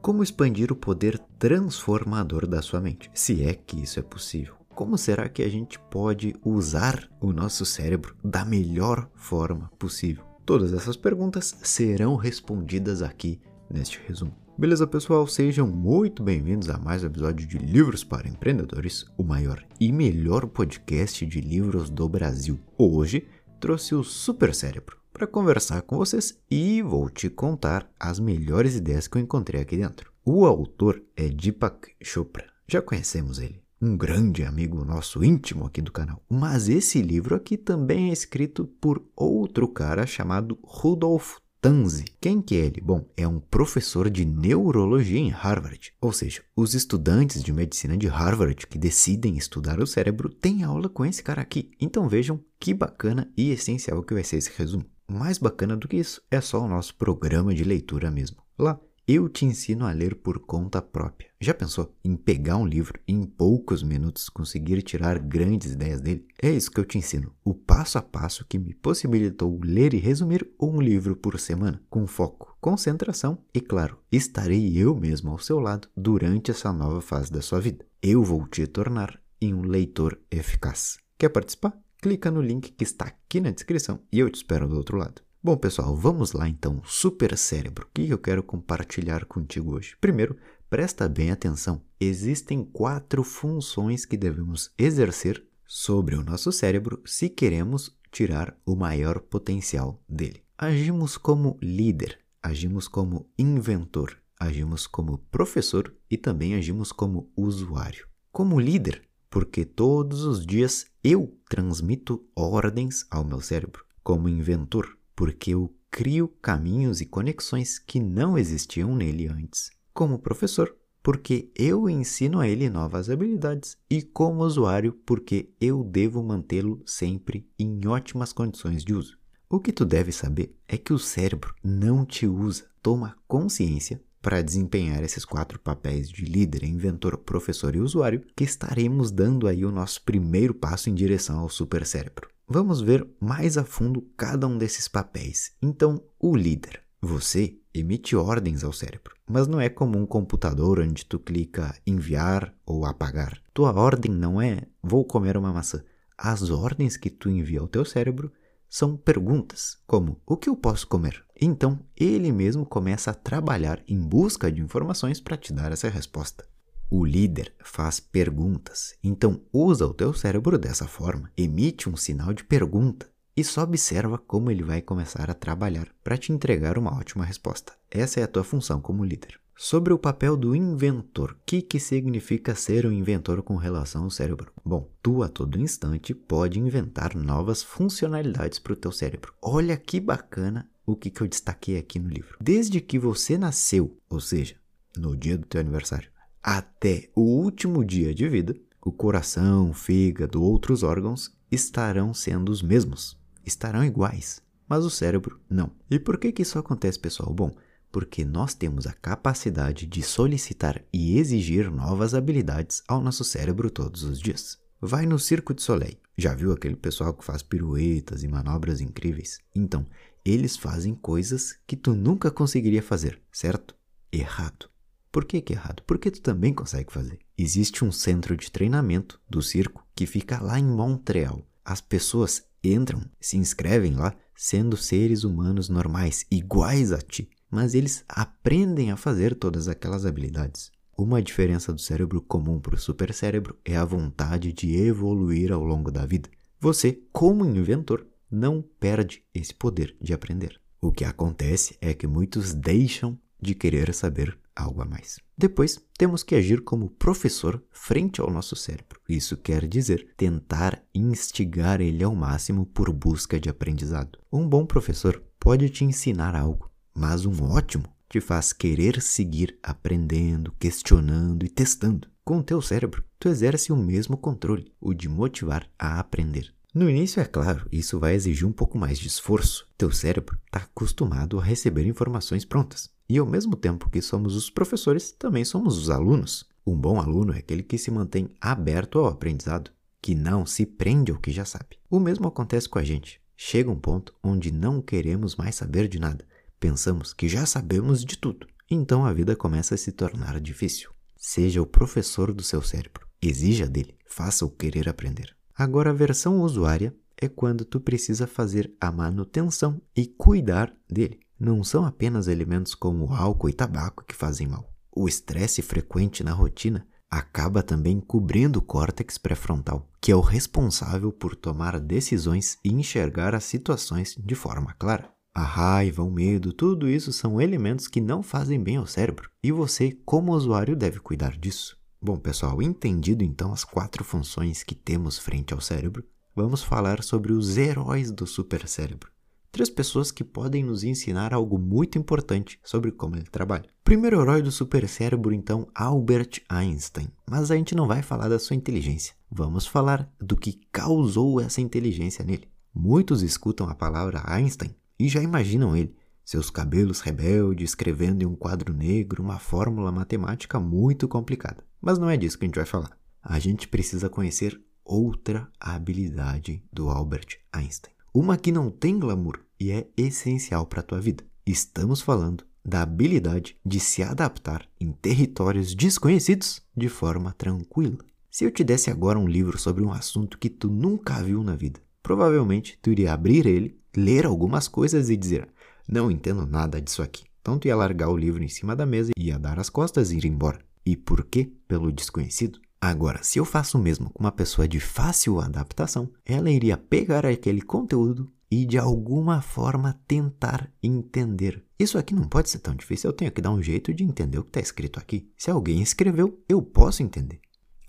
[0.00, 4.54] Como expandir o poder transformador da sua mente, se é que isso é possível?
[4.74, 10.24] Como será que a gente pode usar o nosso cérebro da melhor forma possível?
[10.46, 14.34] Todas essas perguntas serão respondidas aqui neste resumo.
[14.56, 15.26] Beleza, pessoal?
[15.26, 20.46] Sejam muito bem-vindos a mais um episódio de Livros para Empreendedores, o maior e melhor
[20.46, 22.58] podcast de livros do Brasil.
[22.78, 23.26] Hoje
[23.60, 29.06] trouxe o Super Cérebro para conversar com vocês e vou te contar as melhores ideias
[29.06, 30.12] que eu encontrei aqui dentro.
[30.24, 32.46] O autor é Deepak Chopra.
[32.66, 36.22] Já conhecemos ele, um grande amigo nosso íntimo aqui do canal.
[36.28, 42.04] Mas esse livro aqui também é escrito por outro cara chamado Rudolf Tanzi.
[42.20, 42.80] Quem que é ele?
[42.80, 45.92] Bom, é um professor de neurologia em Harvard.
[46.00, 50.88] Ou seja, os estudantes de medicina de Harvard que decidem estudar o cérebro têm aula
[50.88, 51.70] com esse cara aqui.
[51.78, 54.86] Então vejam que bacana e essencial que vai ser esse resumo.
[55.10, 58.36] Mais bacana do que isso é só o nosso programa de leitura mesmo.
[58.56, 58.78] Lá
[59.08, 61.28] eu te ensino a ler por conta própria.
[61.40, 66.24] Já pensou em pegar um livro e em poucos minutos conseguir tirar grandes ideias dele?
[66.40, 67.34] É isso que eu te ensino.
[67.44, 72.06] O passo a passo que me possibilitou ler e resumir um livro por semana, com
[72.06, 77.42] foco, concentração e, claro, estarei eu mesmo ao seu lado durante essa nova fase da
[77.42, 77.84] sua vida.
[78.00, 80.98] Eu vou te tornar em um leitor eficaz.
[81.18, 81.76] Quer participar?
[82.00, 85.20] Clica no link que está aqui na descrição e eu te espero do outro lado.
[85.42, 86.80] Bom, pessoal, vamos lá então.
[86.84, 87.86] Super cérebro.
[87.86, 89.96] O que eu quero compartilhar contigo hoje?
[90.00, 90.34] Primeiro,
[90.70, 91.82] presta bem atenção.
[92.00, 99.20] Existem quatro funções que devemos exercer sobre o nosso cérebro se queremos tirar o maior
[99.20, 100.42] potencial dele.
[100.56, 108.06] Agimos como líder, agimos como inventor, agimos como professor e também agimos como usuário.
[108.32, 113.84] Como líder, porque todos os dias eu transmito ordens ao meu cérebro.
[114.02, 119.70] Como inventor, porque eu crio caminhos e conexões que não existiam nele antes.
[119.94, 126.22] Como professor, porque eu ensino a ele novas habilidades, e como usuário, porque eu devo
[126.22, 129.18] mantê-lo sempre em ótimas condições de uso.
[129.48, 132.68] O que tu deve saber é que o cérebro não te usa.
[132.82, 139.10] Toma consciência para desempenhar esses quatro papéis de líder, inventor, professor e usuário, que estaremos
[139.10, 142.28] dando aí o nosso primeiro passo em direção ao supercérebro.
[142.46, 145.52] Vamos ver mais a fundo cada um desses papéis.
[145.62, 146.82] Então, o líder.
[147.00, 152.54] Você emite ordens ao cérebro, mas não é como um computador onde tu clica enviar
[152.66, 153.40] ou apagar.
[153.54, 155.82] Tua ordem não é vou comer uma maçã.
[156.18, 158.30] As ordens que tu envia ao teu cérebro
[158.72, 161.24] são perguntas, como o que eu posso comer?
[161.40, 166.46] Então, ele mesmo começa a trabalhar em busca de informações para te dar essa resposta.
[166.88, 172.44] O líder faz perguntas, então usa o teu cérebro dessa forma, emite um sinal de
[172.44, 177.24] pergunta e só observa como ele vai começar a trabalhar para te entregar uma ótima
[177.24, 177.72] resposta.
[177.90, 179.40] Essa é a tua função como líder.
[179.62, 184.10] Sobre o papel do inventor, o que, que significa ser um inventor com relação ao
[184.10, 184.50] cérebro?
[184.64, 189.34] Bom, tu a todo instante pode inventar novas funcionalidades para o teu cérebro.
[189.42, 192.38] Olha que bacana o que, que eu destaquei aqui no livro.
[192.40, 194.56] Desde que você nasceu, ou seja,
[194.96, 196.10] no dia do teu aniversário,
[196.42, 202.62] até o último dia de vida, o coração, o fígado, outros órgãos estarão sendo os
[202.62, 205.70] mesmos, estarão iguais, mas o cérebro não.
[205.90, 207.34] E por que que isso acontece, pessoal?
[207.34, 207.54] Bom,
[207.90, 214.02] porque nós temos a capacidade de solicitar e exigir novas habilidades ao nosso cérebro todos
[214.02, 214.58] os dias.
[214.80, 215.98] Vai no Circo de Soleil.
[216.16, 219.38] Já viu aquele pessoal que faz piruetas e manobras incríveis?
[219.54, 219.86] Então,
[220.24, 223.74] eles fazem coisas que tu nunca conseguiria fazer, certo?
[224.12, 224.68] Errado.
[225.10, 225.82] Por que, que é errado?
[225.86, 227.18] Porque tu também consegue fazer.
[227.36, 231.44] Existe um centro de treinamento do circo que fica lá em Montreal.
[231.64, 238.04] As pessoas entram, se inscrevem lá, sendo seres humanos normais, iguais a ti, mas eles
[238.08, 240.70] aprendem a fazer todas aquelas habilidades.
[240.96, 245.90] Uma diferença do cérebro comum para o supercérebro é a vontade de evoluir ao longo
[245.90, 246.28] da vida.
[246.60, 250.60] Você, como inventor, não perde esse poder de aprender.
[250.80, 255.18] O que acontece é que muitos deixam de querer saber algo a mais.
[255.36, 259.00] Depois, temos que agir como professor frente ao nosso cérebro.
[259.08, 264.18] Isso quer dizer tentar instigar ele ao máximo por busca de aprendizado.
[264.30, 270.52] Um bom professor pode te ensinar algo, mas um ótimo te faz querer seguir aprendendo,
[270.58, 272.08] questionando e testando.
[272.24, 276.52] Com o teu cérebro, tu exerce o mesmo controle, o de motivar a aprender.
[276.74, 279.66] No início, é claro, isso vai exigir um pouco mais de esforço.
[279.76, 282.90] Teu cérebro está acostumado a receber informações prontas.
[283.08, 286.48] E ao mesmo tempo que somos os professores, também somos os alunos.
[286.64, 291.10] Um bom aluno é aquele que se mantém aberto ao aprendizado, que não se prende
[291.10, 291.78] ao que já sabe.
[291.90, 293.20] O mesmo acontece com a gente.
[293.36, 296.24] Chega um ponto onde não queremos mais saber de nada.
[296.60, 300.90] Pensamos que já sabemos de tudo então a vida começa a se tornar difícil.
[301.16, 305.34] Seja o professor do seu cérebro, exija dele, faça-o querer aprender.
[305.56, 311.18] Agora, a versão usuária é quando tu precisa fazer a manutenção e cuidar dele.
[311.38, 314.72] Não são apenas elementos como álcool e tabaco que fazem mal.
[314.94, 321.12] O estresse frequente na rotina acaba também cobrindo o córtex pré-frontal, que é o responsável
[321.12, 325.10] por tomar decisões e enxergar as situações de forma clara.
[325.32, 329.52] A raiva, o medo, tudo isso são elementos que não fazem bem ao cérebro e
[329.52, 331.78] você, como usuário, deve cuidar disso.
[332.02, 336.04] Bom, pessoal, entendido então as quatro funções que temos frente ao cérebro,
[336.34, 339.10] vamos falar sobre os heróis do supercérebro.
[339.52, 343.68] Três pessoas que podem nos ensinar algo muito importante sobre como ele trabalha.
[343.84, 347.08] Primeiro herói do supercérebro, então, Albert Einstein.
[347.28, 349.14] Mas a gente não vai falar da sua inteligência.
[349.30, 352.48] Vamos falar do que causou essa inteligência nele.
[352.72, 358.36] Muitos escutam a palavra Einstein e já imaginam ele, seus cabelos rebeldes, escrevendo em um
[358.36, 361.64] quadro negro uma fórmula matemática muito complicada.
[361.80, 362.90] Mas não é disso que a gente vai falar.
[363.22, 367.94] A gente precisa conhecer outra habilidade do Albert Einstein.
[368.12, 371.24] Uma que não tem glamour e é essencial para a tua vida.
[371.46, 377.96] Estamos falando da habilidade de se adaptar em territórios desconhecidos de forma tranquila.
[378.30, 381.56] Se eu te desse agora um livro sobre um assunto que tu nunca viu na
[381.56, 385.48] vida, provavelmente tu iria abrir ele, ler algumas coisas e dizer:
[385.88, 387.24] Não entendo nada disso aqui.
[387.40, 390.10] Então tu ia largar o livro em cima da mesa e ia dar as costas
[390.10, 390.58] e ir embora.
[390.84, 391.52] E por quê?
[391.66, 392.58] Pelo desconhecido.
[392.80, 397.26] Agora, se eu faço o mesmo com uma pessoa de fácil adaptação, ela iria pegar
[397.26, 401.62] aquele conteúdo e de alguma forma tentar entender.
[401.78, 404.38] Isso aqui não pode ser tão difícil, eu tenho que dar um jeito de entender
[404.38, 405.30] o que está escrito aqui.
[405.36, 407.40] Se alguém escreveu, eu posso entender.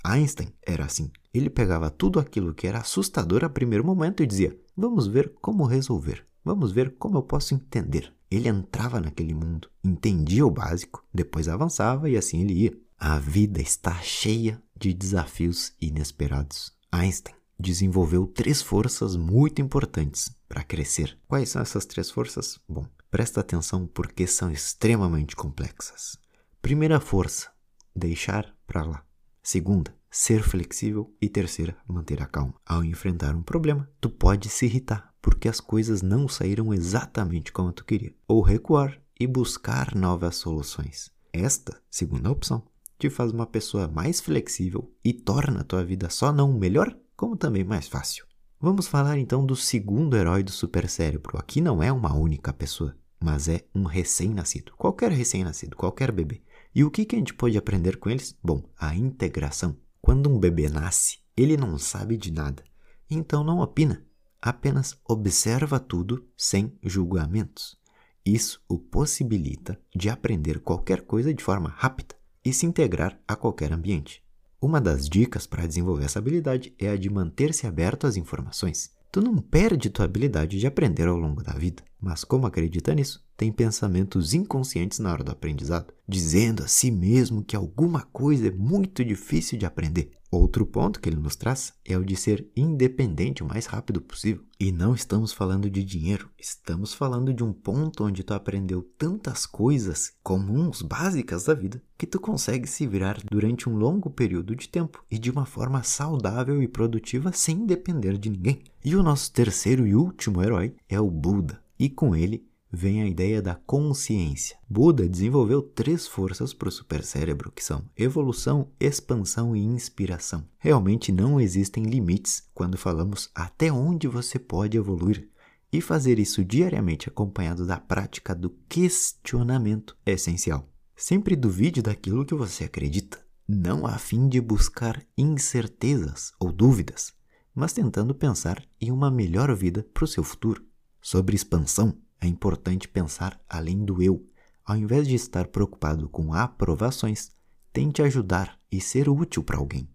[0.04, 1.12] Einstein era assim.
[1.34, 5.66] Ele pegava tudo aquilo que era assustador a primeiro momento e dizia: Vamos ver como
[5.66, 6.26] resolver.
[6.44, 8.14] Vamos ver como eu posso entender.
[8.30, 12.78] Ele entrava naquele mundo, entendia o básico, depois avançava e assim ele ia.
[12.98, 16.72] A vida está cheia de desafios inesperados.
[16.92, 21.18] Einstein desenvolveu três forças muito importantes para crescer.
[21.28, 22.60] Quais são essas três forças?
[22.68, 26.18] Bom, presta atenção porque são extremamente complexas.
[26.62, 27.52] Primeira força,
[27.96, 29.06] deixar para lá.
[29.44, 32.54] Segunda, ser flexível e terceira, manter a calma.
[32.66, 37.72] Ao enfrentar um problema, tu pode se irritar porque as coisas não saíram exatamente como
[37.72, 41.12] tu queria, ou recuar e buscar novas soluções.
[41.32, 42.64] Esta, segunda opção,
[42.98, 47.38] te faz uma pessoa mais flexível e torna a tua vida só não melhor, como
[47.38, 48.26] também mais fácil.
[48.60, 51.38] Vamos falar então do segundo herói do supercérebro.
[51.38, 54.74] Aqui não é uma única pessoa, mas é um recém-nascido.
[54.78, 56.42] Qualquer recém-nascido, qualquer bebê.
[56.74, 58.38] E o que, que a gente pode aprender com eles?
[58.44, 59.78] Bom, a integração.
[60.02, 62.64] Quando um bebê nasce, ele não sabe de nada,
[63.10, 64.06] então não opina,
[64.42, 67.78] apenas observa tudo sem julgamentos.
[68.26, 73.74] Isso o possibilita de aprender qualquer coisa de forma rápida e se integrar a qualquer
[73.74, 74.24] ambiente.
[74.62, 78.92] Uma das dicas para desenvolver essa habilidade é a de manter-se aberto às informações.
[79.12, 83.26] Tu não perde tua habilidade de aprender ao longo da vida, mas como acredita nisso,
[83.42, 88.52] tem pensamentos inconscientes na hora do aprendizado, dizendo a si mesmo que alguma coisa é
[88.52, 90.12] muito difícil de aprender.
[90.30, 94.44] Outro ponto que ele nos traz é o de ser independente o mais rápido possível.
[94.60, 99.48] E não estamos falando de dinheiro, estamos falando de um ponto onde tu aprendeu tantas
[99.48, 104.70] coisas comuns, básicas da vida, que tu consegue se virar durante um longo período de
[104.70, 108.62] tempo e de uma forma saudável e produtiva sem depender de ninguém.
[108.86, 113.08] E o nosso terceiro e último herói é o Buda, e com ele vem a
[113.08, 114.58] ideia da consciência.
[114.70, 120.48] Buda desenvolveu três forças para o supercérebro, que são evolução, expansão e inspiração.
[120.58, 125.28] Realmente não existem limites quando falamos até onde você pode evoluir.
[125.74, 130.70] E fazer isso diariamente acompanhado da prática do questionamento é essencial.
[130.96, 137.14] Sempre duvide daquilo que você acredita, não a fim de buscar incertezas ou dúvidas,
[137.56, 140.64] mas tentando pensar em uma melhor vida para o seu futuro.
[141.02, 144.26] Sobre expansão, é importante pensar além do eu.
[144.64, 147.32] Ao invés de estar preocupado com aprovações,
[147.74, 149.90] tente ajudar e ser útil para alguém.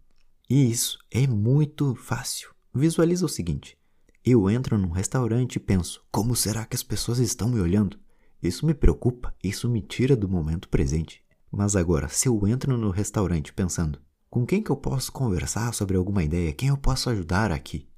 [0.50, 2.50] E isso é muito fácil.
[2.74, 3.78] Visualiza o seguinte:
[4.24, 7.96] eu entro num restaurante e penso: como será que as pessoas estão me olhando?
[8.42, 11.22] Isso me preocupa, isso me tira do momento presente.
[11.50, 15.96] Mas agora, se eu entro no restaurante pensando: com quem que eu posso conversar sobre
[15.96, 16.52] alguma ideia?
[16.52, 17.88] Quem eu posso ajudar aqui?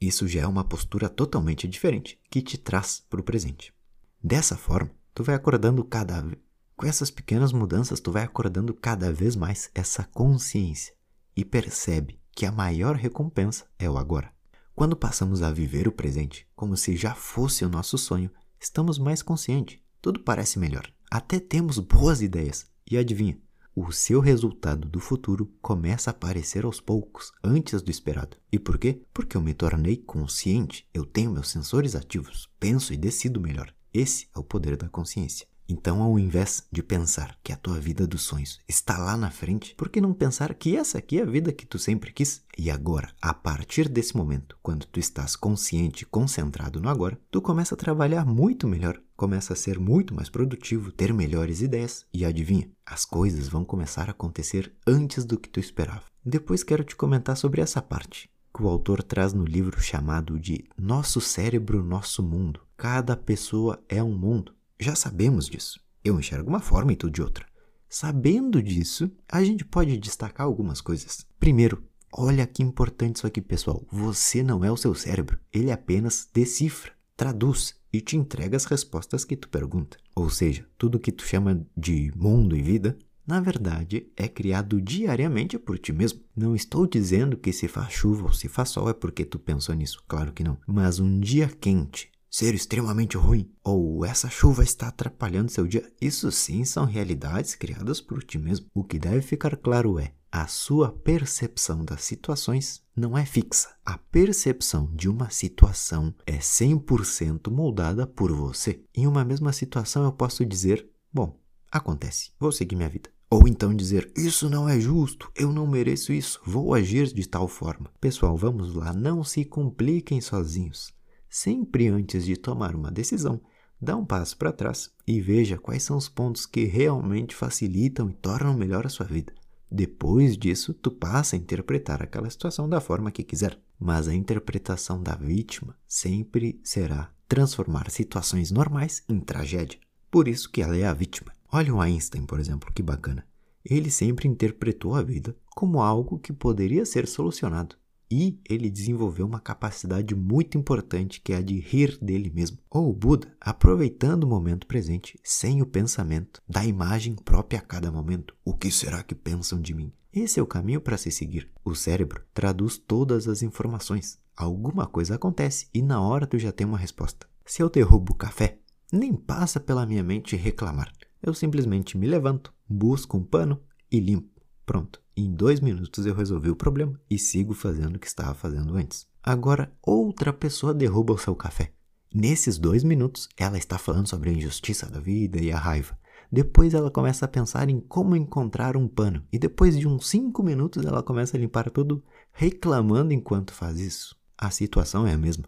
[0.00, 3.74] Isso já é uma postura totalmente diferente que te traz para o presente.
[4.22, 6.38] Dessa forma, tu vai acordando cada vez.
[6.74, 10.94] Com essas pequenas mudanças, tu vai acordando cada vez mais essa consciência
[11.36, 14.32] e percebe que a maior recompensa é o agora.
[14.74, 19.20] Quando passamos a viver o presente como se já fosse o nosso sonho, estamos mais
[19.22, 19.78] conscientes.
[20.00, 20.90] Tudo parece melhor.
[21.10, 22.66] até temos boas ideias.
[22.90, 23.38] E adivinha?
[23.74, 28.36] O seu resultado do futuro começa a aparecer aos poucos, antes do esperado.
[28.50, 29.00] E por quê?
[29.14, 33.72] Porque eu me tornei consciente, eu tenho meus sensores ativos, penso e decido melhor.
[33.94, 35.46] Esse é o poder da consciência.
[35.70, 39.72] Então, ao invés de pensar que a tua vida dos sonhos está lá na frente,
[39.76, 42.42] por que não pensar que essa aqui é a vida que tu sempre quis?
[42.58, 47.76] E agora, a partir desse momento, quando tu estás consciente, concentrado no agora, tu começa
[47.76, 52.68] a trabalhar muito melhor, começa a ser muito mais produtivo, ter melhores ideias e adivinha,
[52.84, 56.02] as coisas vão começar a acontecer antes do que tu esperava.
[56.26, 60.64] Depois quero te comentar sobre essa parte que o autor traz no livro chamado de
[60.76, 62.60] Nosso Cérebro, Nosso Mundo.
[62.76, 64.52] Cada pessoa é um mundo.
[64.80, 65.78] Já sabemos disso.
[66.02, 67.44] Eu enxergo uma forma e tu de outra.
[67.86, 71.26] Sabendo disso, a gente pode destacar algumas coisas.
[71.38, 73.86] Primeiro, olha que importante isso aqui, pessoal.
[73.92, 75.38] Você não é o seu cérebro.
[75.52, 79.98] Ele apenas decifra, traduz e te entrega as respostas que tu pergunta.
[80.16, 82.96] Ou seja, tudo que tu chama de mundo e vida,
[83.26, 86.20] na verdade, é criado diariamente por ti mesmo.
[86.34, 89.74] Não estou dizendo que se faz chuva ou se faz sol é porque tu pensou
[89.74, 90.56] nisso, claro que não.
[90.66, 96.30] Mas um dia quente, ser extremamente ruim ou essa chuva está atrapalhando seu dia, isso
[96.30, 98.66] sim são realidades criadas por ti mesmo.
[98.72, 103.74] O que deve ficar claro é a sua percepção das situações não é fixa.
[103.84, 108.80] A percepção de uma situação é 100% moldada por você.
[108.94, 111.36] Em uma mesma situação eu posso dizer, bom,
[111.68, 113.10] acontece, vou seguir minha vida.
[113.28, 117.48] Ou então dizer, isso não é justo, eu não mereço isso, vou agir de tal
[117.48, 117.90] forma.
[118.00, 120.92] Pessoal, vamos lá, não se compliquem sozinhos
[121.30, 123.40] sempre antes de tomar uma decisão,
[123.80, 128.14] dá um passo para trás e veja quais são os pontos que realmente facilitam e
[128.14, 129.32] tornam melhor a sua vida.
[129.70, 133.58] Depois disso, tu passa a interpretar aquela situação da forma que quiser.
[133.78, 139.78] Mas a interpretação da vítima sempre será transformar situações normais em tragédia.
[140.10, 141.32] Por isso que ela é a vítima.
[141.50, 143.24] Olha o Einstein, por exemplo, que bacana.
[143.64, 147.76] Ele sempre interpretou a vida como algo que poderia ser solucionado.
[148.10, 152.58] E ele desenvolveu uma capacidade muito importante que é a de rir dele mesmo.
[152.68, 157.92] Ou o Buda, aproveitando o momento presente, sem o pensamento da imagem própria a cada
[157.92, 158.34] momento.
[158.44, 159.92] O que será que pensam de mim?
[160.12, 161.48] Esse é o caminho para se seguir.
[161.64, 164.18] O cérebro traduz todas as informações.
[164.36, 167.28] Alguma coisa acontece e na hora tu já tem uma resposta.
[167.46, 168.58] Se eu derrubo o café,
[168.92, 170.92] nem passa pela minha mente reclamar.
[171.22, 174.40] Eu simplesmente me levanto, busco um pano e limpo.
[174.66, 175.00] Pronto.
[175.22, 179.06] Em dois minutos eu resolvi o problema e sigo fazendo o que estava fazendo antes.
[179.22, 181.74] Agora, outra pessoa derruba o seu café.
[182.10, 185.94] Nesses dois minutos, ela está falando sobre a injustiça da vida e a raiva.
[186.32, 189.22] Depois ela começa a pensar em como encontrar um pano.
[189.30, 194.16] E depois de uns cinco minutos ela começa a limpar tudo, reclamando enquanto faz isso.
[194.38, 195.44] A situação é a mesma.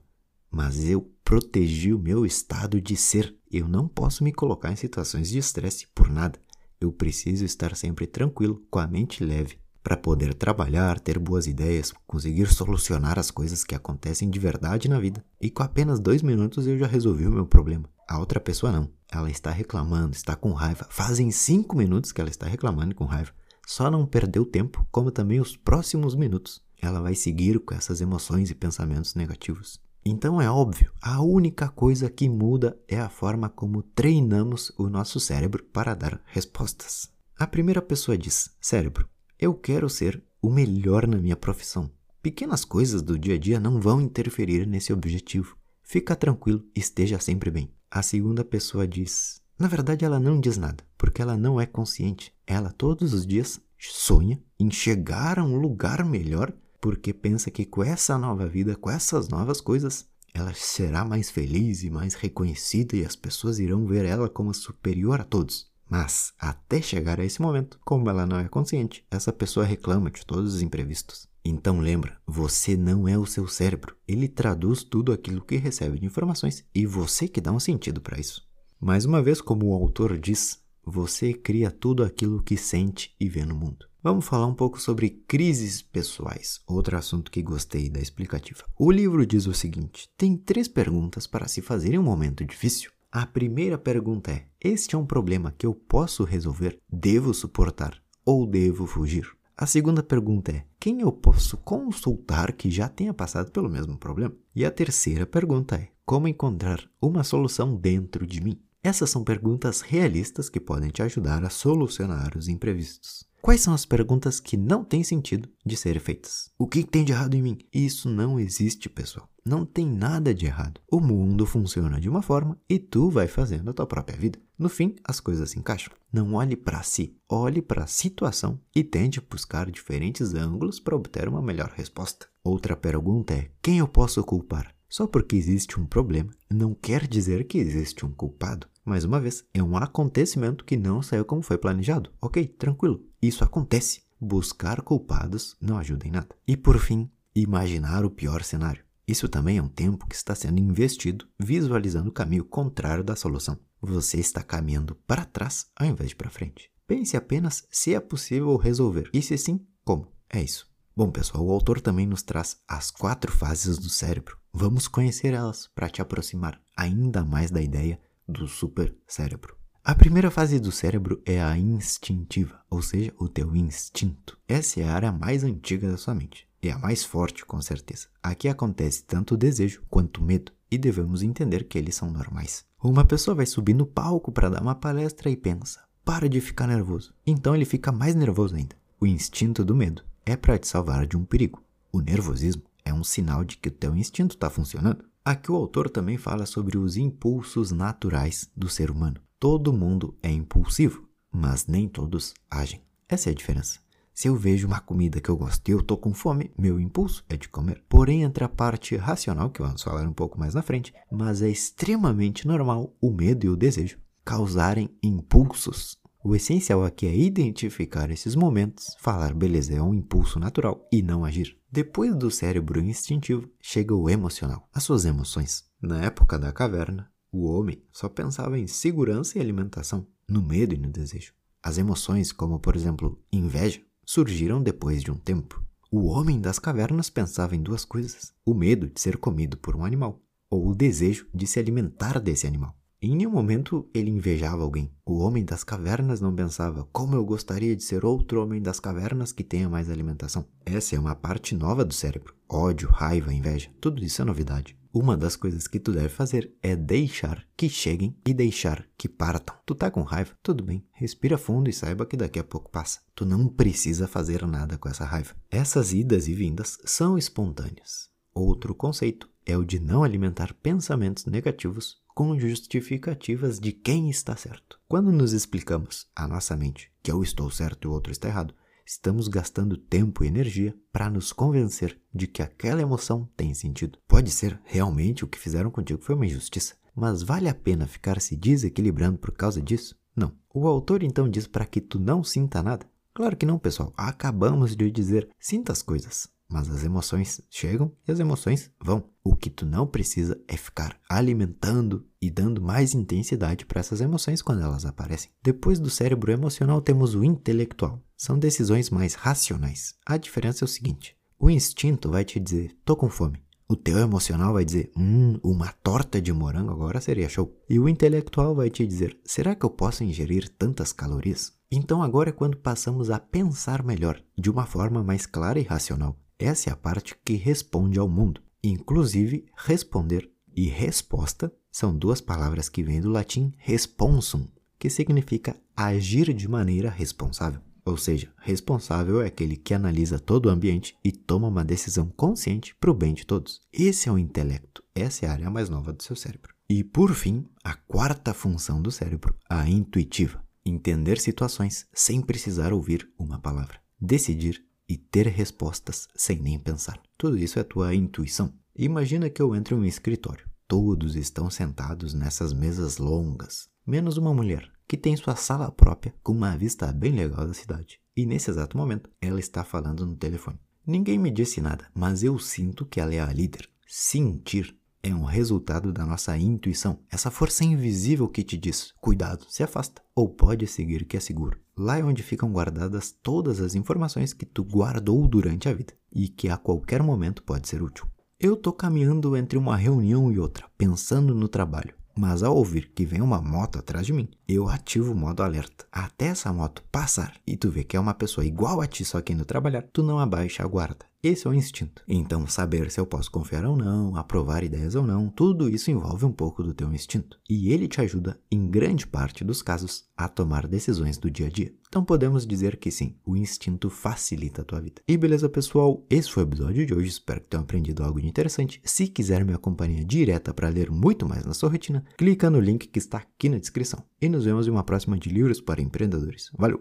[0.50, 3.34] Mas eu protegi o meu estado de ser.
[3.50, 6.38] Eu não posso me colocar em situações de estresse por nada.
[6.78, 11.92] Eu preciso estar sempre tranquilo, com a mente leve, para poder trabalhar, ter boas ideias,
[12.06, 15.24] conseguir solucionar as coisas que acontecem de verdade na vida.
[15.40, 17.88] E com apenas dois minutos eu já resolvi o meu problema.
[18.08, 18.90] A outra pessoa não.
[19.10, 20.86] Ela está reclamando, está com raiva.
[20.90, 23.32] Fazem cinco minutos que ela está reclamando com raiva.
[23.66, 26.62] Só não perdeu tempo, como também os próximos minutos.
[26.80, 29.80] Ela vai seguir com essas emoções e pensamentos negativos.
[30.04, 35.20] Então é óbvio, a única coisa que muda é a forma como treinamos o nosso
[35.20, 37.08] cérebro para dar respostas.
[37.38, 39.08] A primeira pessoa diz: Cérebro,
[39.42, 41.90] eu quero ser o melhor na minha profissão.
[42.22, 45.56] Pequenas coisas do dia a dia não vão interferir nesse objetivo.
[45.82, 47.68] Fica tranquilo, esteja sempre bem.
[47.90, 52.32] A segunda pessoa diz: Na verdade, ela não diz nada, porque ela não é consciente.
[52.46, 57.82] Ela todos os dias sonha em chegar a um lugar melhor porque pensa que com
[57.82, 63.04] essa nova vida, com essas novas coisas, ela será mais feliz e mais reconhecida e
[63.04, 65.71] as pessoas irão ver ela como superior a todos.
[65.92, 70.24] Mas, até chegar a esse momento, como ela não é consciente, essa pessoa reclama de
[70.24, 71.28] todos os imprevistos.
[71.44, 73.94] Então lembra, você não é o seu cérebro.
[74.08, 78.18] Ele traduz tudo aquilo que recebe de informações e você que dá um sentido para
[78.18, 78.42] isso.
[78.80, 83.44] Mais uma vez, como o autor diz, você cria tudo aquilo que sente e vê
[83.44, 83.86] no mundo.
[84.02, 88.64] Vamos falar um pouco sobre crises pessoais, outro assunto que gostei da explicativa.
[88.78, 92.90] O livro diz o seguinte: tem três perguntas para se fazer em um momento difícil.
[93.14, 96.78] A primeira pergunta é: Este é um problema que eu posso resolver?
[96.90, 99.28] Devo suportar ou devo fugir?
[99.54, 104.34] A segunda pergunta é: quem eu posso consultar que já tenha passado pelo mesmo problema?
[104.56, 108.58] E a terceira pergunta é: como encontrar uma solução dentro de mim?
[108.84, 113.24] Essas são perguntas realistas que podem te ajudar a solucionar os imprevistos.
[113.40, 116.50] Quais são as perguntas que não têm sentido de serem feitas?
[116.58, 117.58] O que tem de errado em mim?
[117.72, 119.28] Isso não existe, pessoal.
[119.44, 120.80] Não tem nada de errado.
[120.90, 124.40] O mundo funciona de uma forma e tu vai fazendo a tua própria vida.
[124.58, 125.92] No fim, as coisas se encaixam.
[126.12, 131.28] Não olhe para si, olhe para a situação e tente buscar diferentes ângulos para obter
[131.28, 132.26] uma melhor resposta.
[132.42, 134.74] Outra pergunta é: quem eu posso culpar?
[134.92, 138.66] Só porque existe um problema não quer dizer que existe um culpado.
[138.84, 142.10] Mais uma vez, é um acontecimento que não saiu como foi planejado.
[142.20, 144.02] Ok, tranquilo, isso acontece.
[144.20, 146.36] Buscar culpados não ajuda em nada.
[146.46, 148.84] E por fim, imaginar o pior cenário.
[149.08, 153.58] Isso também é um tempo que está sendo investido visualizando o caminho contrário da solução.
[153.80, 156.70] Você está caminhando para trás ao invés de para frente.
[156.86, 160.12] Pense apenas se é possível resolver e se sim, como.
[160.28, 160.70] É isso.
[160.94, 164.41] Bom, pessoal, o autor também nos traz as quatro fases do cérebro.
[164.54, 169.56] Vamos conhecer elas para te aproximar ainda mais da ideia do super cérebro.
[169.82, 174.38] A primeira fase do cérebro é a instintiva, ou seja, o teu instinto.
[174.46, 178.06] Essa é a área mais antiga da sua mente e a mais forte, com certeza.
[178.22, 182.64] Aqui acontece tanto o desejo quanto o medo, e devemos entender que eles são normais.
[182.82, 186.66] Uma pessoa vai subir no palco para dar uma palestra e pensa: para de ficar
[186.66, 187.12] nervoso.
[187.26, 188.76] Então ele fica mais nervoso ainda.
[189.00, 191.62] O instinto do medo é para te salvar de um perigo.
[191.92, 195.04] O nervosismo é um sinal de que o teu instinto está funcionando.
[195.24, 199.20] Aqui o autor também fala sobre os impulsos naturais do ser humano.
[199.38, 202.82] Todo mundo é impulsivo, mas nem todos agem.
[203.08, 203.80] Essa é a diferença.
[204.14, 207.24] Se eu vejo uma comida que eu gosto e eu tô com fome, meu impulso
[207.28, 207.82] é de comer.
[207.88, 211.48] Porém, entre a parte racional, que vamos falar um pouco mais na frente, mas é
[211.48, 218.36] extremamente normal o medo e o desejo causarem impulsos o essencial aqui é identificar esses
[218.36, 221.56] momentos, falar beleza é um impulso natural e não agir.
[221.70, 225.64] Depois do cérebro instintivo, chega o emocional, as suas emoções.
[225.80, 230.78] Na época da caverna, o homem só pensava em segurança e alimentação, no medo e
[230.78, 231.32] no desejo.
[231.62, 235.64] As emoções, como por exemplo inveja, surgiram depois de um tempo.
[235.90, 239.84] O homem das cavernas pensava em duas coisas: o medo de ser comido por um
[239.84, 242.76] animal ou o desejo de se alimentar desse animal.
[243.04, 244.88] Em nenhum momento ele invejava alguém.
[245.04, 249.32] O homem das cavernas não pensava como eu gostaria de ser outro homem das cavernas
[249.32, 250.46] que tenha mais alimentação.
[250.64, 252.32] Essa é uma parte nova do cérebro.
[252.48, 254.78] Ódio, raiva, inveja, tudo isso é novidade.
[254.94, 259.56] Uma das coisas que tu deve fazer é deixar que cheguem e deixar que partam.
[259.66, 260.38] Tu tá com raiva?
[260.40, 260.86] Tudo bem.
[260.92, 263.00] Respira fundo e saiba que daqui a pouco passa.
[263.16, 265.34] Tu não precisa fazer nada com essa raiva.
[265.50, 268.10] Essas idas e vindas são espontâneas.
[268.32, 274.78] Outro conceito é o de não alimentar pensamentos negativos com justificativas de quem está certo.
[274.88, 278.54] Quando nos explicamos à nossa mente que eu estou certo e o outro está errado,
[278.84, 283.98] estamos gastando tempo e energia para nos convencer de que aquela emoção tem sentido.
[284.06, 288.20] Pode ser realmente o que fizeram contigo foi uma injustiça, mas vale a pena ficar
[288.20, 289.96] se desequilibrando por causa disso?
[290.14, 290.32] Não.
[290.52, 292.86] O autor então diz para que tu não sinta nada?
[293.14, 293.92] Claro que não, pessoal.
[293.96, 296.28] Acabamos de dizer: sinta as coisas.
[296.52, 299.04] Mas as emoções chegam e as emoções vão.
[299.24, 304.42] O que tu não precisa é ficar alimentando e dando mais intensidade para essas emoções
[304.42, 305.30] quando elas aparecem.
[305.42, 308.04] Depois do cérebro emocional temos o intelectual.
[308.18, 309.94] São decisões mais racionais.
[310.04, 313.42] A diferença é o seguinte: o instinto vai te dizer, tô com fome.
[313.66, 317.58] O teu emocional vai dizer, hum, uma torta de morango agora seria show.
[317.66, 321.54] E o intelectual vai te dizer, será que eu posso ingerir tantas calorias?
[321.70, 326.14] Então agora é quando passamos a pensar melhor, de uma forma mais clara e racional.
[326.42, 328.42] Essa é a parte que responde ao mundo.
[328.64, 336.34] Inclusive, responder e resposta são duas palavras que vêm do latim responsum, que significa agir
[336.34, 337.60] de maneira responsável.
[337.84, 342.74] Ou seja, responsável é aquele que analisa todo o ambiente e toma uma decisão consciente
[342.74, 343.60] para o bem de todos.
[343.72, 346.52] Esse é o intelecto, essa é a área mais nova do seu cérebro.
[346.68, 350.42] E por fim, a quarta função do cérebro, a intuitiva.
[350.66, 353.80] Entender situações sem precisar ouvir uma palavra.
[354.00, 357.00] Decidir e ter respostas sem nem pensar.
[357.16, 358.52] Tudo isso é tua intuição.
[358.76, 360.46] Imagina que eu entre em um escritório.
[360.68, 366.32] Todos estão sentados nessas mesas longas, menos uma mulher que tem sua sala própria com
[366.32, 367.98] uma vista bem legal da cidade.
[368.14, 370.60] E nesse exato momento, ela está falando no telefone.
[370.86, 373.66] Ninguém me disse nada, mas eu sinto que ela é a líder.
[373.86, 379.62] Sentir é um resultado da nossa intuição, essa força invisível que te diz: cuidado, se
[379.62, 381.58] afasta, ou pode seguir que é seguro.
[381.76, 386.28] Lá é onde ficam guardadas todas as informações que tu guardou durante a vida e
[386.28, 388.06] que a qualquer momento pode ser útil.
[388.38, 391.94] Eu tô caminhando entre uma reunião e outra, pensando no trabalho.
[392.14, 395.86] Mas ao ouvir que vem uma moto atrás de mim, eu ativo o modo alerta.
[395.90, 399.20] Até essa moto passar e tu vê que é uma pessoa igual a ti, só
[399.20, 401.06] que indo trabalhar, tu não abaixa a guarda.
[401.22, 402.02] Esse é o instinto.
[402.08, 406.24] Então, saber se eu posso confiar ou não, aprovar ideias ou não, tudo isso envolve
[406.24, 407.38] um pouco do teu instinto.
[407.48, 411.50] E ele te ajuda, em grande parte dos casos, a tomar decisões do dia a
[411.50, 411.72] dia.
[411.92, 415.02] Então podemos dizer que sim, o instinto facilita a tua vida.
[415.06, 416.02] E beleza, pessoal?
[416.08, 417.08] Esse foi o episódio de hoje.
[417.08, 418.80] Espero que tenham aprendido algo de interessante.
[418.82, 422.88] Se quiser me acompanhar direta para ler muito mais na sua rotina, clica no link
[422.88, 424.02] que está aqui na descrição.
[424.22, 426.50] E nos vemos em uma próxima de Livros para Empreendedores.
[426.56, 426.70] Valeu!